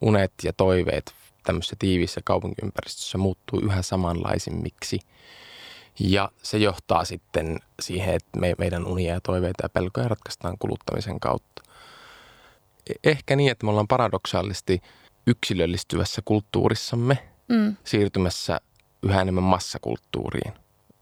[0.00, 5.00] unet ja toiveet tämmöisessä tiivissä kaupunkiympäristössä muuttuu yhä samanlaisimmiksi.
[6.00, 11.20] Ja se johtaa sitten siihen, että me, meidän unia ja toiveita ja pelkoja ratkaistaan kuluttamisen
[11.20, 11.62] kautta.
[12.90, 14.82] E-, ehkä niin, että me ollaan paradoksaalisesti
[15.26, 17.76] yksilöllistyvässä kulttuurissamme Mm.
[17.84, 18.60] siirtymässä
[19.02, 20.52] yhä enemmän massakulttuuriin.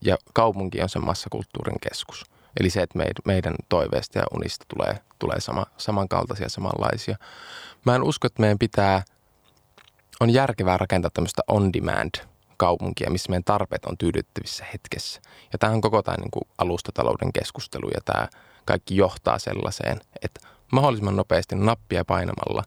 [0.01, 2.25] Ja kaupunki on sen massakulttuurin keskus.
[2.61, 7.17] Eli se, että meidän, toiveista ja unista tulee, tulee sama, samankaltaisia, samanlaisia.
[7.85, 9.03] Mä en usko, että meidän pitää,
[10.21, 12.11] on järkevää rakentaa tämmöistä on-demand
[12.57, 15.21] kaupunkia, missä meidän tarpeet on tyydyttävissä hetkessä.
[15.53, 18.29] Ja tähän on koko tämä niin kuin alustatalouden keskustelu ja tämä
[18.65, 20.41] kaikki johtaa sellaiseen, että
[20.73, 22.63] mahdollisimman nopeasti nappia painamalla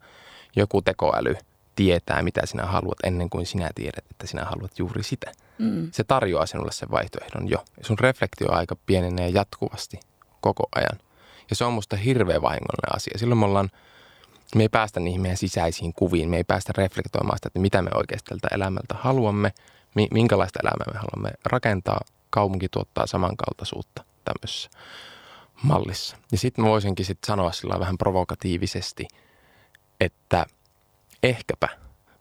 [0.56, 1.36] joku tekoäly
[1.76, 5.32] tietää, mitä sinä haluat ennen kuin sinä tiedät, että sinä haluat juuri sitä.
[5.60, 5.90] Mm.
[5.92, 7.66] Se tarjoaa sinulle sen vaihtoehdon jo.
[7.82, 10.00] Sun reflektioaika pienenee jatkuvasti
[10.42, 11.00] koko ajan.
[11.50, 13.18] Ja se on musta hirveän vahingollinen asia.
[13.18, 13.70] Silloin me ollaan,
[14.56, 16.30] me ei päästä niihin meidän sisäisiin kuviin.
[16.30, 19.54] Me ei päästä reflektoimaan sitä, että mitä me oikeasti tältä elämältä haluamme,
[20.12, 22.02] minkälaista elämää me haluamme rakentaa.
[22.30, 24.70] Kaupunki tuottaa samankaltaisuutta tämmöisessä
[25.64, 26.18] mallissa.
[26.32, 29.08] Ja sitten mä voisinkin sit sanoa sillä vähän provokatiivisesti,
[30.00, 30.46] että
[31.24, 31.68] ehkäpä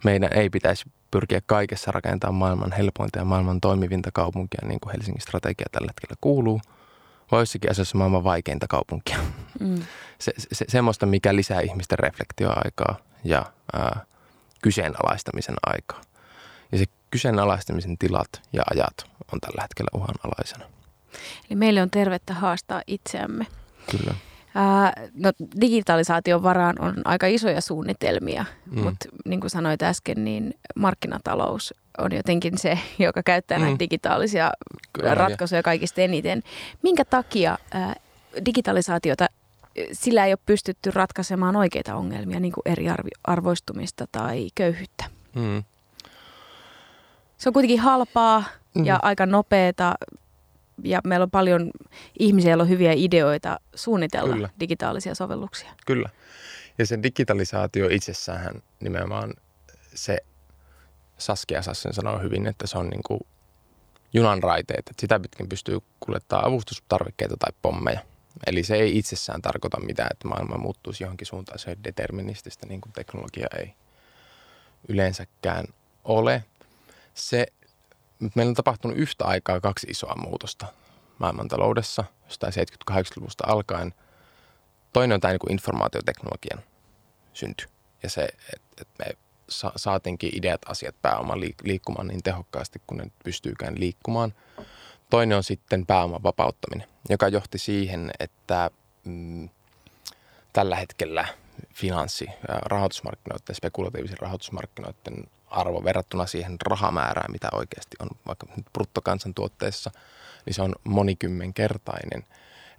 [0.05, 5.23] meidän ei pitäisi pyrkiä kaikessa rakentamaan maailman helpointa ja maailman toimivinta kaupunkia, niin kuin Helsingin
[5.23, 6.61] strategia tällä hetkellä kuuluu,
[7.33, 9.19] vai jossakin asiassa maailman vaikeinta kaupunkia.
[9.61, 9.83] Mm.
[10.19, 14.05] Se, se, semmoista, mikä lisää ihmisten reflektioaikaa ja ää,
[14.63, 16.01] kyseenalaistamisen aikaa.
[16.73, 20.65] Ja se kyseenalaistamisen tilat ja ajat on tällä hetkellä uhanalaisena.
[21.51, 23.47] Eli meille on tervettä haastaa itseämme.
[23.91, 24.15] Kyllä.
[24.59, 28.81] Ää, no, digitalisaation varaan on aika isoja suunnitelmia, Mm.
[28.83, 33.65] mutta niin kuin sanoit äsken, niin markkinatalous on jotenkin se, joka käyttää Mm.
[33.65, 34.51] näitä digitaalisia
[34.93, 36.43] Kyllä, ratkaisuja kaikista eniten.
[36.83, 37.95] Minkä takia ää,
[38.45, 39.27] digitalisaatiota,
[39.93, 45.05] sillä ei ole pystytty ratkaisemaan oikeita ongelmia, niin kuin eriarvoistumista tai köyhyyttä?
[45.35, 45.63] Mm.
[47.39, 48.45] Se on kuitenkin halpaa
[48.85, 49.01] ja Mm.
[49.03, 49.95] aika nopeata
[50.85, 51.71] ja meillä on paljon
[52.19, 54.49] ihmisiä, joilla on hyviä ideoita suunnitella Kyllä.
[54.61, 55.73] digitaalisia sovelluksia.
[55.87, 56.09] Kyllä.
[56.79, 59.35] Ja se digitalisaatio itsessään nimenomaan
[59.95, 60.19] se,
[61.19, 63.21] Saskia Sassen sanoo hyvin, että se on niin kuin
[64.13, 68.01] junan raiteet, että sitä pitkin pystyy kuljettaa avustustarvikkeita tai pommeja.
[68.47, 71.59] Eli se ei itsessään tarkoita mitään, että maailma muuttuisi johonkin suuntaan.
[71.59, 73.75] Se on determinististä, niin kuin teknologia ei
[74.89, 75.65] yleensäkään
[76.05, 76.45] ole.
[77.15, 77.47] Se,
[78.35, 80.67] meillä on tapahtunut yhtä aikaa kaksi isoa muutosta
[81.19, 82.53] maailmantaloudessa, jostain
[82.91, 83.95] 70-80-luvusta alkaen.
[84.93, 86.63] Toinen on tämä niin informaatioteknologian
[87.33, 87.67] synty
[88.03, 89.07] ja se, että et me
[89.49, 94.35] sa- saatiinkin ideat, asiat, pääoma liik- liikkumaan niin tehokkaasti kuin ne pystyykään liikkumaan.
[95.11, 98.71] Toinen on sitten pääoman vapauttaminen, joka johti siihen, että
[99.05, 99.49] mm,
[100.53, 101.29] tällä hetkellä
[101.75, 109.91] finanssi- ja rahoitusmarkkinoiden, spekulatiivisen rahoitusmarkkinoiden arvo verrattuna siihen rahamäärään, mitä oikeasti on vaikka nyt bruttokansantuotteessa,
[110.47, 112.25] niin se on monikymmenkertainen.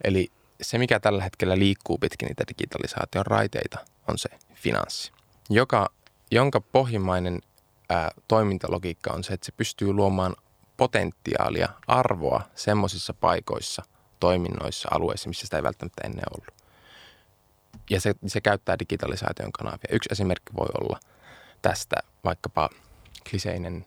[0.03, 5.11] Eli se, mikä tällä hetkellä liikkuu pitkin niitä digitalisaation raiteita, on se finanssi,
[5.49, 5.89] joka,
[6.31, 7.41] jonka pohjimmainen
[7.89, 10.35] ää, toimintalogiikka on se, että se pystyy luomaan
[10.77, 13.83] potentiaalia, arvoa semmoisissa paikoissa,
[14.19, 16.66] toiminnoissa, alueissa, missä sitä ei välttämättä ennen ollut.
[17.89, 19.89] Ja se, se käyttää digitalisaation kanavia.
[19.91, 20.99] Yksi esimerkki voi olla
[21.61, 22.69] tästä vaikkapa
[23.29, 23.85] kliseinen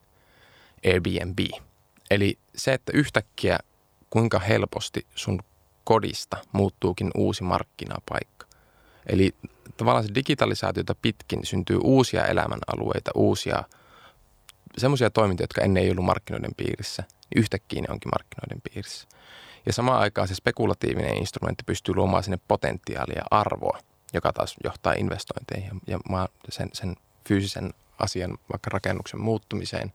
[0.86, 1.38] Airbnb.
[2.10, 3.58] Eli se, että yhtäkkiä
[4.10, 5.40] kuinka helposti sun
[5.84, 8.46] kodista muuttuukin uusi markkinapaikka.
[9.06, 9.34] Eli
[9.76, 13.64] tavallaan se digitalisaatiota pitkin syntyy uusia elämänalueita, uusia
[14.78, 19.08] semmoisia toimintoja, jotka ennen ei ollut markkinoiden piirissä, niin yhtäkkiä ne onkin markkinoiden piirissä.
[19.66, 23.78] Ja samaan aikaan se spekulatiivinen instrumentti pystyy luomaan sinne potentiaalia arvoa,
[24.14, 25.99] joka taas johtaa investointeihin ja
[26.49, 26.96] sen, sen
[27.29, 29.92] fyysisen asian, vaikka rakennuksen muuttumiseen,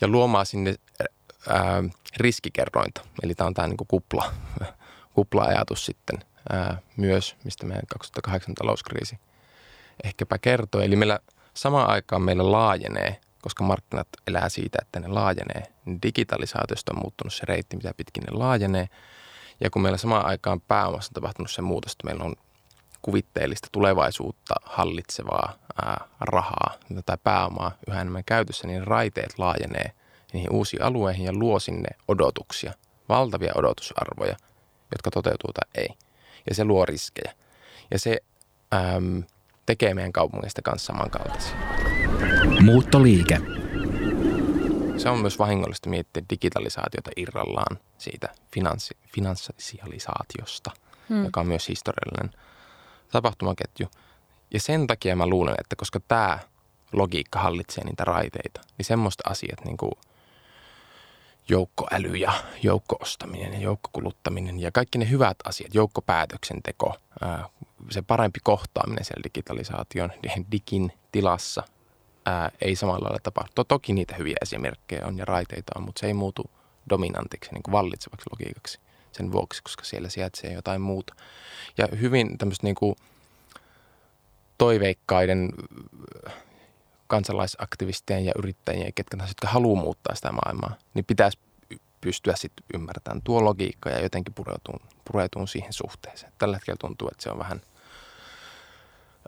[0.00, 0.74] ja luomaan sinne
[1.48, 1.84] ää,
[2.16, 3.00] riskikerrointa.
[3.22, 4.32] Eli tämä on tämä niin kupla,
[5.14, 6.18] kupla-ajatus sitten
[6.52, 9.18] ää, myös, mistä meidän 2008 talouskriisi
[10.04, 10.80] ehkäpä kertoo.
[10.80, 11.18] Eli meillä
[11.54, 17.34] samaan aikaan meillä laajenee, koska markkinat elää siitä, että ne laajenee, niin digitalisaatiosta on muuttunut
[17.34, 18.88] se reitti, mitä pitkin ne laajenee.
[19.60, 22.34] Ja kun meillä samaan aikaan pääomassa on tapahtunut se muutos, että meillä on
[23.04, 26.74] kuvitteellista tulevaisuutta hallitsevaa ää, rahaa
[27.06, 29.92] tai pääomaa yhä enemmän käytössä, niin raiteet laajenee
[30.32, 32.72] niihin uusiin alueihin ja luo sinne odotuksia,
[33.08, 34.36] valtavia odotusarvoja,
[34.92, 35.88] jotka toteutuu tai ei.
[36.48, 37.32] Ja se luo riskejä.
[37.90, 38.18] Ja se
[38.74, 39.22] äm,
[39.66, 41.56] tekee meidän kaupungista kanssa samankaltaisia.
[42.60, 43.40] Muuttoliike.
[44.96, 50.70] Se on myös vahingollista miettiä digitalisaatiota irrallaan siitä finanssi, finanssialisaatiosta,
[51.08, 51.24] hmm.
[51.24, 52.30] joka on myös historiallinen
[53.12, 53.86] tapahtumaketju.
[54.50, 56.38] Ja sen takia mä luulen, että koska tämä
[56.92, 59.92] logiikka hallitsee niitä raiteita, niin semmoista asiat niin kuin
[61.48, 67.48] joukkoäly ja joukkoostaminen ja joukkokuluttaminen ja kaikki ne hyvät asiat, joukkopäätöksenteko, ää,
[67.90, 70.12] se parempi kohtaaminen siellä digitalisaation,
[70.52, 71.62] digin tilassa
[72.26, 73.64] ää, ei samalla lailla tapahdu.
[73.68, 76.50] Toki niitä hyviä esimerkkejä on ja raiteita on, mutta se ei muutu
[76.90, 78.80] dominantiksi, niin kuin vallitsevaksi logiikaksi
[79.16, 81.14] sen vuoksi, koska siellä sijaitsee jotain muuta.
[81.78, 82.96] Ja hyvin tämmöistä niin
[84.58, 85.52] toiveikkaiden
[87.06, 91.38] kansalaisaktivistien ja yrittäjien, ketkä tahansa, jotka haluaa muuttaa sitä maailmaa, niin pitäisi
[92.00, 94.80] pystyä sitten ymmärtämään tuo logiikka ja jotenkin pureutuun,
[95.12, 96.32] pureutuun siihen suhteeseen.
[96.38, 97.60] Tällä hetkellä tuntuu, että se on vähän,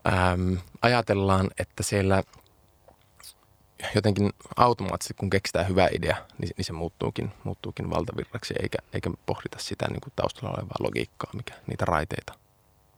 [0.07, 2.23] äm, ajatellaan, että siellä
[3.95, 9.59] jotenkin automaattisesti, kun keksitään hyvä idea, niin, niin se muuttuukin, muuttuukin valtavirraksi, eikä, eikä pohdita
[9.59, 12.33] sitä niin kuin taustalla olevaa logiikkaa, mikä niitä raiteita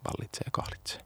[0.04, 1.00] vallitsee ja kahlitsee.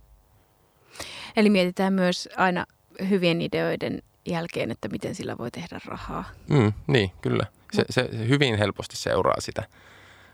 [1.37, 2.67] Eli mietitään myös aina
[3.09, 6.25] hyvien ideoiden jälkeen, että miten sillä voi tehdä rahaa.
[6.49, 7.47] Mm, niin, kyllä.
[7.73, 9.63] Se, se, se hyvin helposti seuraa sitä.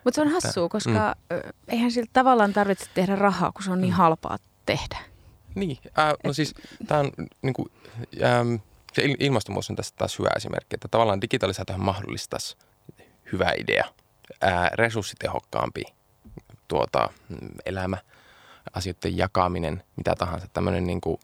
[0.04, 1.50] Mutta se on hassua, koska mm.
[1.68, 3.96] eihän sillä tavallaan tarvitse tehdä rahaa, kun se on niin mm.
[3.96, 4.98] halpaa tehdä.
[5.54, 6.54] Niin, äh, no siis
[6.86, 7.10] tämä on
[7.42, 7.68] niin kuin,
[8.22, 8.54] ähm,
[8.98, 12.56] se ilmastonmuutos on tästä taas hyvä esimerkki, että tavallaan digitalisaatio mahdollistaisi
[13.32, 13.84] hyvä idea,
[14.40, 15.82] ää, resurssitehokkaampi
[16.68, 17.08] tuota,
[17.66, 17.98] elämä,
[18.74, 21.20] asioiden jakaminen, mitä tahansa, tämmöinen niin kuin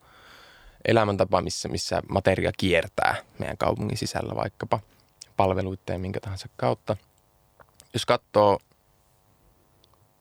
[0.84, 4.80] elämäntapa, missä, missä materia kiertää meidän kaupungin sisällä vaikkapa
[5.36, 6.96] palveluiden minkä tahansa kautta.
[7.92, 8.58] Jos katsoo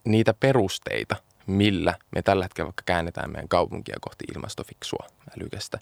[0.04, 1.16] niitä perusteita,
[1.48, 5.80] millä me tällä hetkellä vaikka käännetään meidän kaupunkia kohti ilmastofiksua, älykästä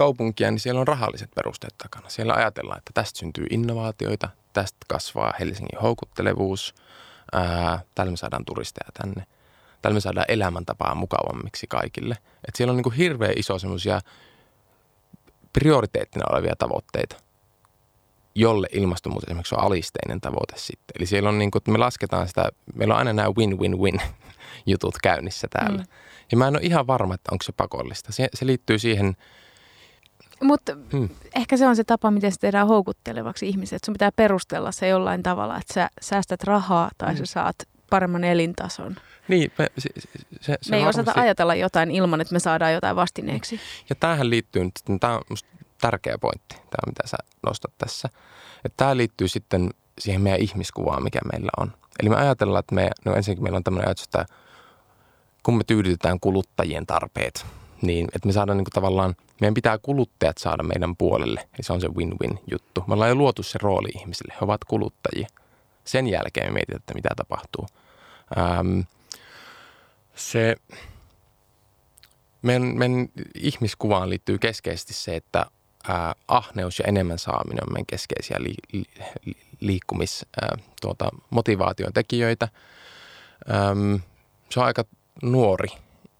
[0.00, 2.08] kaupunkia, niin siellä on rahalliset perusteet takana.
[2.08, 6.74] Siellä ajatellaan, että tästä syntyy innovaatioita, tästä kasvaa Helsingin houkuttelevuus,
[7.32, 9.26] ää, tällä me saadaan turisteja tänne–
[9.82, 12.16] tällä me saadaan elämäntapaa mukavammiksi kaikille.
[12.48, 14.00] Et siellä on niin kuin hirveän iso semmoisia
[15.52, 17.16] prioriteettina olevia tavoitteita,
[18.34, 20.94] jolle ilmastonmuutos esimerkiksi on alisteinen tavoite sitten.
[20.96, 24.00] Eli siellä on niin kuin, että me lasketaan sitä, meillä on aina nämä win-win-win
[24.72, 25.82] jutut käynnissä täällä.
[25.82, 25.88] Mm.
[26.32, 28.12] Ja mä en ole ihan varma, että onko se pakollista.
[28.12, 29.16] Se, se liittyy siihen,
[30.42, 31.08] mutta hmm.
[31.34, 33.84] ehkä se on se tapa, miten se tehdään houkuttelevaksi ihmiset.
[33.84, 37.18] Sun pitää perustella se jollain tavalla, että sä säästät rahaa tai hmm.
[37.18, 37.56] sä saat
[37.90, 38.96] paremman elintason.
[39.28, 39.88] Niin, me, se,
[40.40, 41.00] se, se me ei varmasti...
[41.00, 43.60] osata ajatella jotain ilman, että me saadaan jotain vastineeksi.
[43.90, 45.36] Ja tähän liittyy nyt sitten, tämä on
[45.80, 48.08] tärkeä pointti, tämä mitä sä nostat tässä.
[48.64, 51.72] Että tämä liittyy sitten siihen meidän ihmiskuvaan, mikä meillä on.
[52.00, 54.26] Eli me ajatellaan, että me, no ensinnäkin meillä on tämmöinen ajatus, että
[55.42, 57.46] kun me tyydytetään kuluttajien tarpeet,
[57.82, 61.40] niin että me saadaan niin tavallaan, meidän pitää kuluttajat saada meidän puolelle.
[61.40, 62.84] Eli se on se win-win juttu.
[62.86, 64.34] Me ollaan jo luotu se rooli ihmisille.
[64.40, 65.28] He ovat kuluttajia.
[65.84, 67.66] Sen jälkeen me mietitään, että mitä tapahtuu.
[68.38, 68.80] Ähm,
[70.14, 70.56] se
[72.42, 75.46] meidän, meidän ihmiskuvaan liittyy keskeisesti se, että
[75.88, 78.84] ää, ahneus ja enemmän saaminen on meidän keskeisiä li, li,
[79.60, 81.10] liikkumis, ää, tuota,
[81.94, 82.48] tekijöitä.
[83.50, 84.00] Äm,
[84.50, 84.84] se on aika
[85.22, 85.68] nuori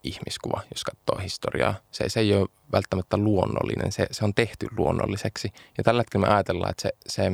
[0.03, 1.75] ihmiskuva, jos katsoo historiaa.
[1.91, 5.53] Se, se ei ole välttämättä luonnollinen, se, se on tehty luonnolliseksi.
[5.79, 7.33] Ja tällä hetkellä me ajatellaan, että se, se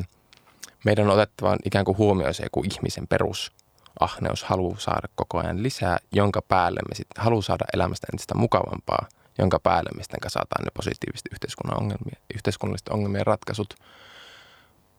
[0.84, 3.52] meidän on otettava ikään kuin huomioon se joku ihmisen perus
[4.00, 9.06] ahneus haluaa saada koko ajan lisää, jonka päälle me sitten haluaa saada elämästä entistä mukavampaa,
[9.38, 13.74] jonka päälle me sitten kasataan ne positiiviset yhteiskunnan ongelmia, yhteiskunnalliset ongelmien ratkaisut.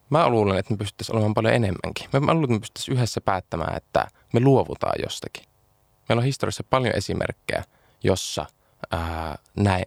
[0.10, 2.10] Mä luulen, että me pystyttäisiin olemaan paljon enemmänkin.
[2.14, 5.44] Mä luulen, että me pystyttäisiin yhdessä päättämään, että me luovutaan jostakin.
[6.10, 7.64] Meillä on historiassa paljon esimerkkejä,
[8.04, 8.46] jossa
[8.92, 9.86] ää, näin,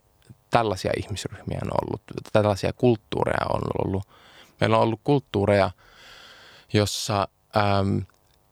[0.51, 2.03] tällaisia ihmisryhmiä on ollut,
[2.33, 4.09] tällaisia kulttuureja on ollut.
[4.61, 5.71] Meillä on ollut kulttuureja,
[6.73, 8.03] jossa äm,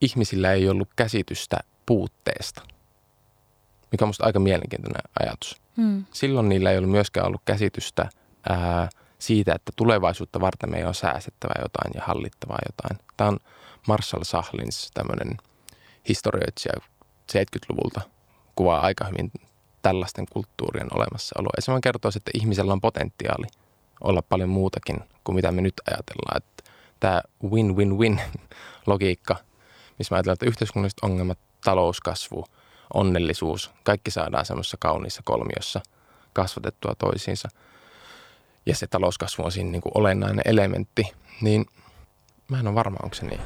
[0.01, 2.61] ihmisillä ei ollut käsitystä puutteesta,
[3.91, 5.61] mikä on minusta aika mielenkiintoinen ajatus.
[5.77, 6.05] Hmm.
[6.11, 8.09] Silloin niillä ei ollut myöskään ollut käsitystä
[8.49, 13.07] ää, siitä, että tulevaisuutta varten meidän on säästettävä jotain ja hallittavaa jotain.
[13.17, 13.39] Tämä on
[13.87, 15.37] Marshall Sahlins tämmöinen
[16.07, 16.73] historioitsija
[17.33, 18.01] 70-luvulta
[18.55, 19.31] kuvaa aika hyvin
[19.81, 21.53] tällaisten kulttuurien olemassaoloa.
[21.55, 23.47] Ja se kertoo, että ihmisellä on potentiaali
[24.01, 26.37] olla paljon muutakin kuin mitä me nyt ajatellaan.
[26.37, 26.63] Että
[26.99, 28.21] tämä win-win-win
[28.87, 29.35] logiikka–
[29.99, 32.45] missä mä ajattelen, että yhteiskunnalliset ongelmat, talouskasvu,
[32.93, 35.81] onnellisuus, kaikki saadaan semmoisessa kauniissa kolmiossa
[36.33, 37.49] kasvatettua toisiinsa.
[38.65, 41.03] Ja se talouskasvu on siinä niin kuin olennainen elementti,
[41.41, 41.65] niin
[42.47, 43.41] mä en ole varma, onko se niin.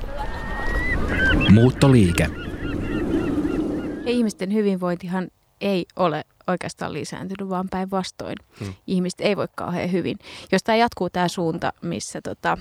[1.54, 2.30] Muuttoliike.
[4.04, 5.28] Ja ihmisten hyvinvointihan
[5.62, 8.36] ei ole oikeastaan lisääntynyt, vaan päinvastoin.
[8.60, 8.74] Hmm.
[8.88, 10.20] Ihmiset ei voi kauhean hyvin.
[10.52, 12.58] Jos tämä jatkuu tämä suunta, missä tota,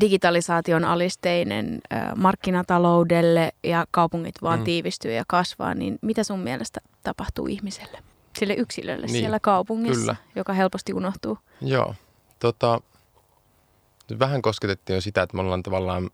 [0.00, 1.80] digitalisaation alisteinen
[2.16, 4.64] markkinataloudelle ja kaupungit vaan mm.
[4.64, 7.98] tiivistyy ja kasvaa, niin mitä sun mielestä tapahtuu ihmiselle?
[8.38, 10.16] Sille yksilölle niin, siellä kaupungissa, kyllä.
[10.36, 11.38] joka helposti unohtuu.
[11.60, 11.94] Joo,
[12.38, 12.80] tota,
[14.18, 16.10] vähän kosketettiin jo sitä, että me ollaan tavallaan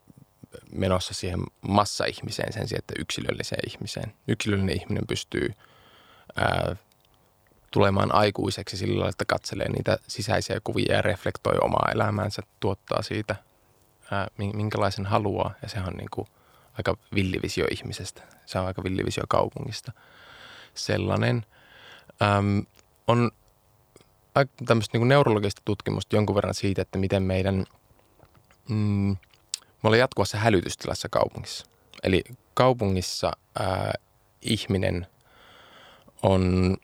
[0.72, 4.12] menossa siihen massa-ihmiseen sen sijaan, että yksilölliseen ihmiseen.
[4.28, 5.54] Yksilöllinen ihminen pystyy
[6.36, 6.76] ää,
[7.70, 13.36] tulemaan aikuiseksi sillä lailla, että katselee niitä sisäisiä kuvia ja reflektoi omaa elämäänsä, tuottaa siitä,
[14.10, 15.54] ää, minkälaisen haluaa.
[15.62, 16.28] Ja sehän on niin kuin
[16.78, 18.22] aika villivisio ihmisestä.
[18.46, 19.92] Se on aika villivisio kaupungista.
[20.74, 21.46] Sellainen
[22.22, 22.66] äm,
[23.06, 23.30] on
[24.66, 27.64] tämmöistä niin neurologista tutkimusta jonkun verran siitä, että miten meidän,
[28.68, 29.16] mm,
[29.82, 31.66] me ollaan jatkuvassa hälytystilassa kaupungissa.
[32.02, 33.92] Eli kaupungissa ää,
[34.42, 35.06] ihminen
[36.22, 36.76] on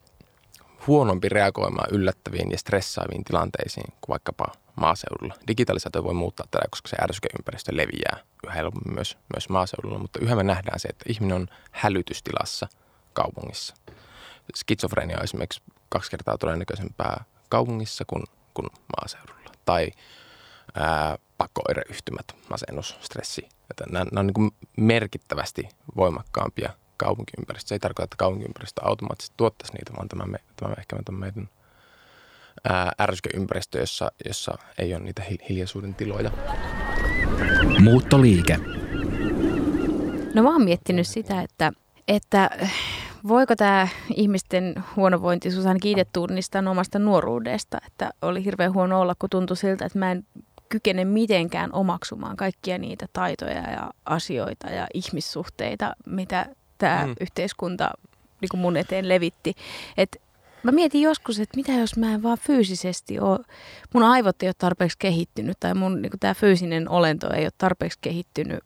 [0.86, 4.44] huonompi reagoimaan yllättäviin ja stressaaviin tilanteisiin kuin vaikkapa
[4.76, 5.34] maaseudulla.
[5.48, 10.36] Digitalisaatio voi muuttaa tätä, koska se ärskeympäristö leviää yhä helpommin myös, myös maaseudulla, mutta yhä
[10.36, 12.68] me nähdään se, että ihminen on hälytystilassa
[13.12, 13.74] kaupungissa.
[14.54, 19.50] Skitsofrenia on esimerkiksi kaksi kertaa todennäköisempää kaupungissa kuin, kuin maaseudulla.
[19.64, 19.90] Tai
[20.74, 23.48] ää, pakkoireyhtymät, masennus, stressi.
[23.70, 27.68] Että nämä, nämä on niin merkittävästi voimakkaampia kaupunkiympäristössä.
[27.68, 31.48] Se ei tarkoita, että kaupunkiympäristö automaattisesti tuottaisi niitä, vaan tämä, me, tämä ehkä tämä meidän
[32.68, 36.30] ää, ärskeympäristö, jossa, jossa ei ole niitä hiljaisuuden tiloja.
[37.80, 38.58] Muuttoliike.
[40.34, 41.72] No mä oon miettinyt sitä, että,
[42.08, 42.50] että
[43.28, 49.30] voiko tämä ihmisten huonovointisuus ainakin itse tunnistaa omasta nuoruudesta, että oli hirveän huono olla, kun
[49.30, 50.24] tuntui siltä, että mä en
[50.68, 56.46] kykene mitenkään omaksumaan kaikkia niitä taitoja ja asioita ja ihmissuhteita, mitä
[56.78, 57.14] tämä mm.
[57.20, 57.90] yhteiskunta
[58.40, 59.54] niin kuin mun eteen levitti.
[59.96, 60.22] Et
[60.62, 63.38] mä mietin joskus, että mitä jos mä en vaan fyysisesti ole,
[63.94, 67.98] mun aivot ei ole tarpeeksi kehittynyt tai mun niin tämä fyysinen olento ei ole tarpeeksi
[68.00, 68.64] kehittynyt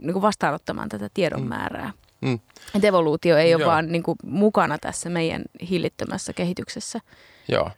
[0.00, 1.48] niin kuin vastaanottamaan tätä tiedon mm.
[1.48, 1.92] määrää.
[2.20, 2.38] Mm.
[2.74, 3.58] Että evoluutio ei Joo.
[3.58, 7.00] ole vaan niin kuin, mukana tässä meidän hillittömässä kehityksessä.
[7.48, 7.70] Joo.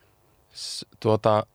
[0.52, 1.46] S- tuota,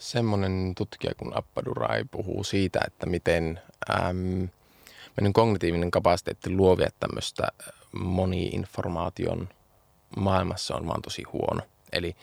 [0.00, 3.60] semmoinen tutkija kuin Appadurai puhuu siitä, että miten
[3.90, 4.48] äm,
[5.16, 7.48] meidän kognitiivinen kapasiteetti luovia tämmöistä
[7.92, 9.48] moni-informaation
[10.16, 11.60] maailmassa on vaan tosi huono.
[11.92, 12.16] Eli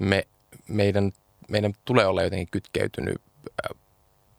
[0.00, 0.26] me,
[0.68, 1.12] meidän,
[1.48, 3.22] meidän tulee olla jotenkin kytkeytynyt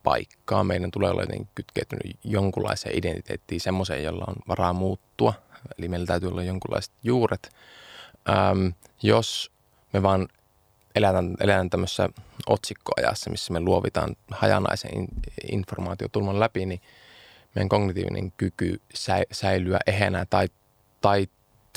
[0.04, 5.34] paikkaan, meidän tulee olla jotenkin kytkeytynyt jonkunlaiseen identiteettiin, semmoiseen, jolla on varaa muuttua.
[5.78, 7.50] Eli meillä täytyy olla jonkunlaiset juuret.
[8.30, 8.68] Ähm,
[9.04, 9.52] jos
[9.94, 10.28] me vaan
[10.96, 12.10] eletään, eletään tämmöisessä
[12.48, 15.08] otsikkoajassa, missä me luovitaan hajanaisen
[15.52, 16.82] informaatiotulman läpi, niin
[17.56, 18.82] meidän kognitiivinen kyky
[19.32, 20.48] säilyä ehänä tai,
[21.02, 21.28] tai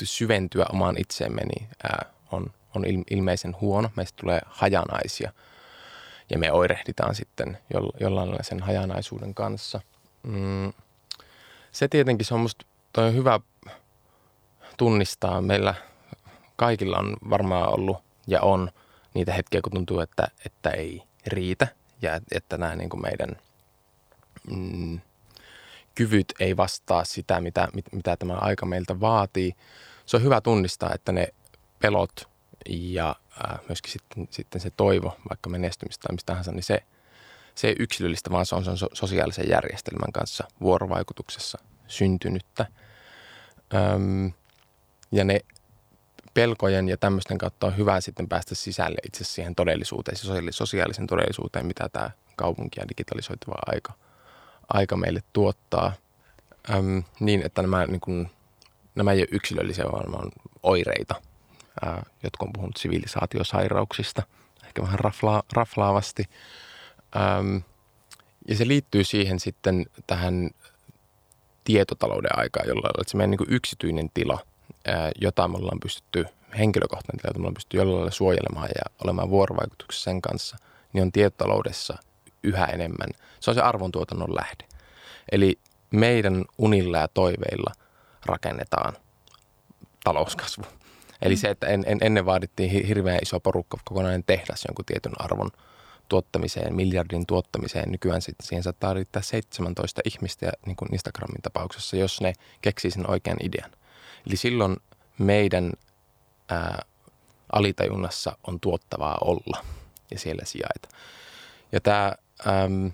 [0.03, 3.89] syventyä omaan itseemme niin, ää, on, on ilmeisen huono.
[3.95, 5.31] Meistä tulee hajanaisia
[6.29, 7.57] ja me oirehditaan sitten
[7.99, 9.81] jollain sen hajanaisuuden kanssa.
[10.23, 10.73] Mm,
[11.71, 13.39] se tietenkin, se on musta toi on hyvä
[14.77, 15.41] tunnistaa.
[15.41, 15.73] Meillä
[16.55, 17.97] kaikilla on varmaan ollut
[18.27, 18.71] ja on
[19.15, 21.67] niitä hetkiä, kun tuntuu, että, että ei riitä
[22.01, 23.35] ja että nämä niin kuin meidän
[24.51, 24.99] mm,
[25.95, 29.55] kyvyt ei vastaa sitä, mitä, mitä tämä aika meiltä vaatii.
[30.05, 31.27] Se on hyvä tunnistaa, että ne
[31.81, 32.29] pelot
[32.69, 33.15] ja
[33.49, 36.83] äh, myöskin sitten, sitten se toivo, vaikka menestymistä tai mistä tahansa, niin se,
[37.55, 42.65] se ei yksilöllistä, vaan se on, se on sosiaalisen järjestelmän kanssa vuorovaikutuksessa syntynyttä.
[43.73, 44.31] Öm,
[45.11, 45.39] ja ne
[46.35, 50.17] pelkojen ja tämmöisten kautta on hyvä sitten päästä sisälle itse siihen todellisuuteen,
[50.49, 53.93] sosiaalisen todellisuuteen, mitä tämä kaupunki ja digitalisoituva aika–
[54.69, 55.91] aika meille tuottaa
[56.69, 58.31] äm, niin, että nämä, niin kuin,
[58.95, 60.31] nämä ei ole yksilöllisiä, vaan on
[60.63, 61.15] oireita.
[61.85, 64.23] Ää, jotkut on puhunut sivilisaatiosairauksista,
[64.65, 66.23] ehkä vähän raflaa, raflaavasti.
[67.15, 67.61] Äm,
[68.47, 70.49] ja se liittyy siihen sitten tähän
[71.63, 74.39] tietotalouden aikaan, jolla se meidän niin yksityinen tila,
[75.21, 76.25] jota me ollaan pystytty,
[76.57, 80.57] henkilökohtainen tila, jota me ollaan pystytty jollain lailla suojelemaan ja olemaan vuorovaikutuksessa sen kanssa,
[80.93, 81.97] niin on tietotaloudessa
[82.43, 83.09] yhä enemmän.
[83.39, 84.65] Se on se arvontuotannon lähde.
[85.31, 85.59] Eli
[85.91, 87.71] meidän unilla ja toiveilla
[88.25, 88.93] rakennetaan
[90.03, 90.63] talouskasvu.
[91.21, 95.49] Eli se, että en, en, ennen vaadittiin hirveän iso porukka, kokonainen tehdas jonkun tietyn arvon
[96.09, 97.91] tuottamiseen, miljardin tuottamiseen.
[97.91, 103.09] Nykyään sitten siihen saattaa riittää 17 ihmistä, niin kuin Instagramin tapauksessa, jos ne keksii sen
[103.09, 103.71] oikean idean.
[104.27, 104.77] Eli silloin
[105.17, 105.71] meidän
[106.49, 106.85] ää,
[107.53, 109.65] alitajunnassa on tuottavaa olla
[110.11, 110.89] ja siellä sijaita.
[111.71, 112.13] Ja tämä
[112.47, 112.91] äm,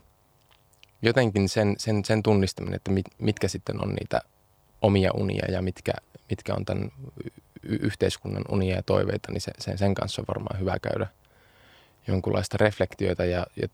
[1.02, 4.22] jotenkin sen, sen, sen tunnistaminen, että mit, mitkä sitten on niitä
[4.82, 5.94] omia unia ja mitkä,
[6.30, 6.92] mitkä on tämän
[7.64, 11.08] y- yhteiskunnan unia ja toiveita, niin se, sen, sen kanssa on varmaan hyvä käydä
[12.08, 13.68] jonkunlaista reflektioita ja, ja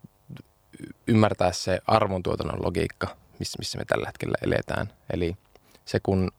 [1.08, 4.94] ymmärtää se arvontuotannon logiikka, missä, missä me tällä hetkellä eletään.
[5.14, 5.38] Eli
[5.86, 6.32] se, kun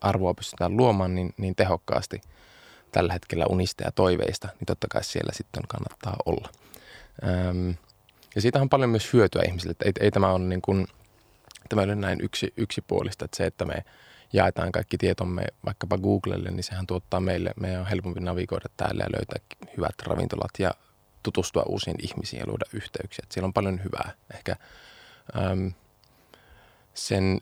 [0.00, 2.20] arvoa pystytään luomaan niin, niin tehokkaasti
[2.92, 6.48] tällä hetkellä unista ja toiveista, niin totta kai siellä sitten kannattaa olla.
[7.24, 7.74] Äm,
[8.34, 10.86] ja siitä on paljon myös hyötyä ihmisille, että ei, ei tämä ole niin kuin
[11.68, 13.84] tämä ei näin yksi, yksipuolista, että se, että me
[14.32, 19.12] jaetaan kaikki tietomme vaikkapa Googlelle, niin sehän tuottaa meille, meidän on helpompi navigoida täällä ja
[19.12, 19.38] löytää
[19.76, 20.70] hyvät ravintolat ja
[21.22, 23.22] tutustua uusiin ihmisiin ja luoda yhteyksiä.
[23.22, 24.12] Että siellä on paljon hyvää.
[24.34, 24.56] Ehkä
[25.36, 25.72] äm,
[26.94, 27.40] sen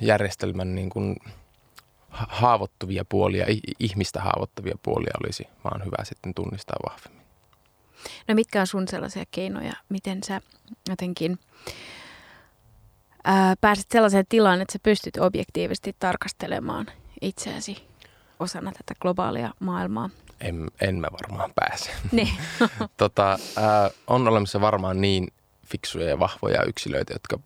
[0.00, 1.16] järjestelmän niin kuin
[2.10, 3.46] haavoittuvia puolia,
[3.78, 7.24] ihmistä haavoittavia puolia olisi vaan hyvä sitten tunnistaa vahvemmin.
[8.28, 10.40] No mitkä on sun sellaisia keinoja, miten sä
[10.88, 11.38] jotenkin
[13.24, 16.86] ää, pääset sellaiseen tilaan, että sä pystyt objektiivisesti tarkastelemaan
[17.20, 17.88] itseäsi
[18.40, 20.10] osana tätä globaalia maailmaa?
[20.40, 21.90] En, en mä varmaan pääse.
[22.12, 22.28] Niin.
[22.96, 25.32] tota, ää, on olemassa varmaan niin
[25.66, 27.38] fiksuja ja vahvoja yksilöitä, jotka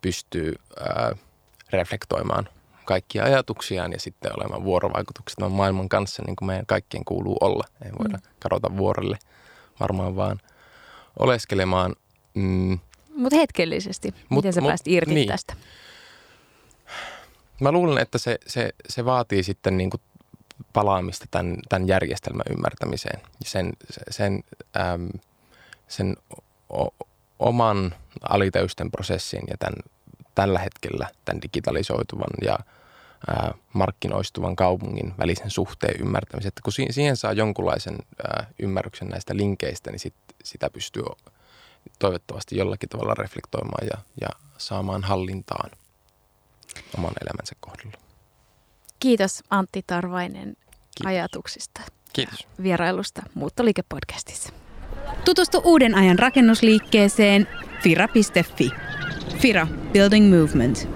[0.00, 1.16] pystyy ää,
[1.72, 2.48] reflektoimaan
[2.84, 7.64] kaikkia ajatuksiaan ja sitten olemaan vuorovaikutukset maailman kanssa, niin kuin meidän kaikkien kuuluu olla.
[7.84, 8.22] Ei voida mm.
[8.38, 9.18] kadota vuorelle
[9.80, 10.40] varmaan vaan
[11.18, 11.96] oleskelemaan.
[12.34, 12.78] Mm.
[13.16, 15.28] Mutta hetkellisesti, mut, miten sä mut, pääst irti niin.
[15.28, 15.54] tästä?
[17.60, 20.00] Mä luulen, että se, se, se vaatii sitten niin kuin
[20.72, 23.20] palaamista tämän, tämän järjestelmän ymmärtämiseen.
[23.44, 23.72] Sen,
[24.10, 24.44] sen,
[24.76, 25.08] äm,
[25.88, 26.16] sen
[26.72, 26.88] o,
[27.38, 29.74] oman alitäysten prosessin ja tämän,
[30.34, 32.58] tällä hetkellä tämän digitalisoituvan ja
[33.28, 36.48] ää, markkinoistuvan kaupungin välisen suhteen ymmärtämisen.
[36.48, 40.14] Että kun siihen saa jonkunlaisen ää, ymmärryksen näistä linkeistä, niin sit,
[40.44, 41.02] sitä pystyy
[41.98, 44.28] toivottavasti jollakin tavalla reflektoimaan ja, ja
[44.58, 45.70] saamaan hallintaan
[46.98, 47.98] oman elämänsä kohdalla.
[49.00, 51.06] Kiitos Antti Tarvainen Kiitos.
[51.06, 51.80] ajatuksista.
[52.12, 52.48] Kiitos.
[52.62, 54.52] Vierailusta Muuttoliike-podcastissa.
[55.24, 57.48] Tutustu uuden ajan rakennusliikkeeseen
[57.82, 58.70] fira.fi.
[59.38, 60.86] Fira Building Movement.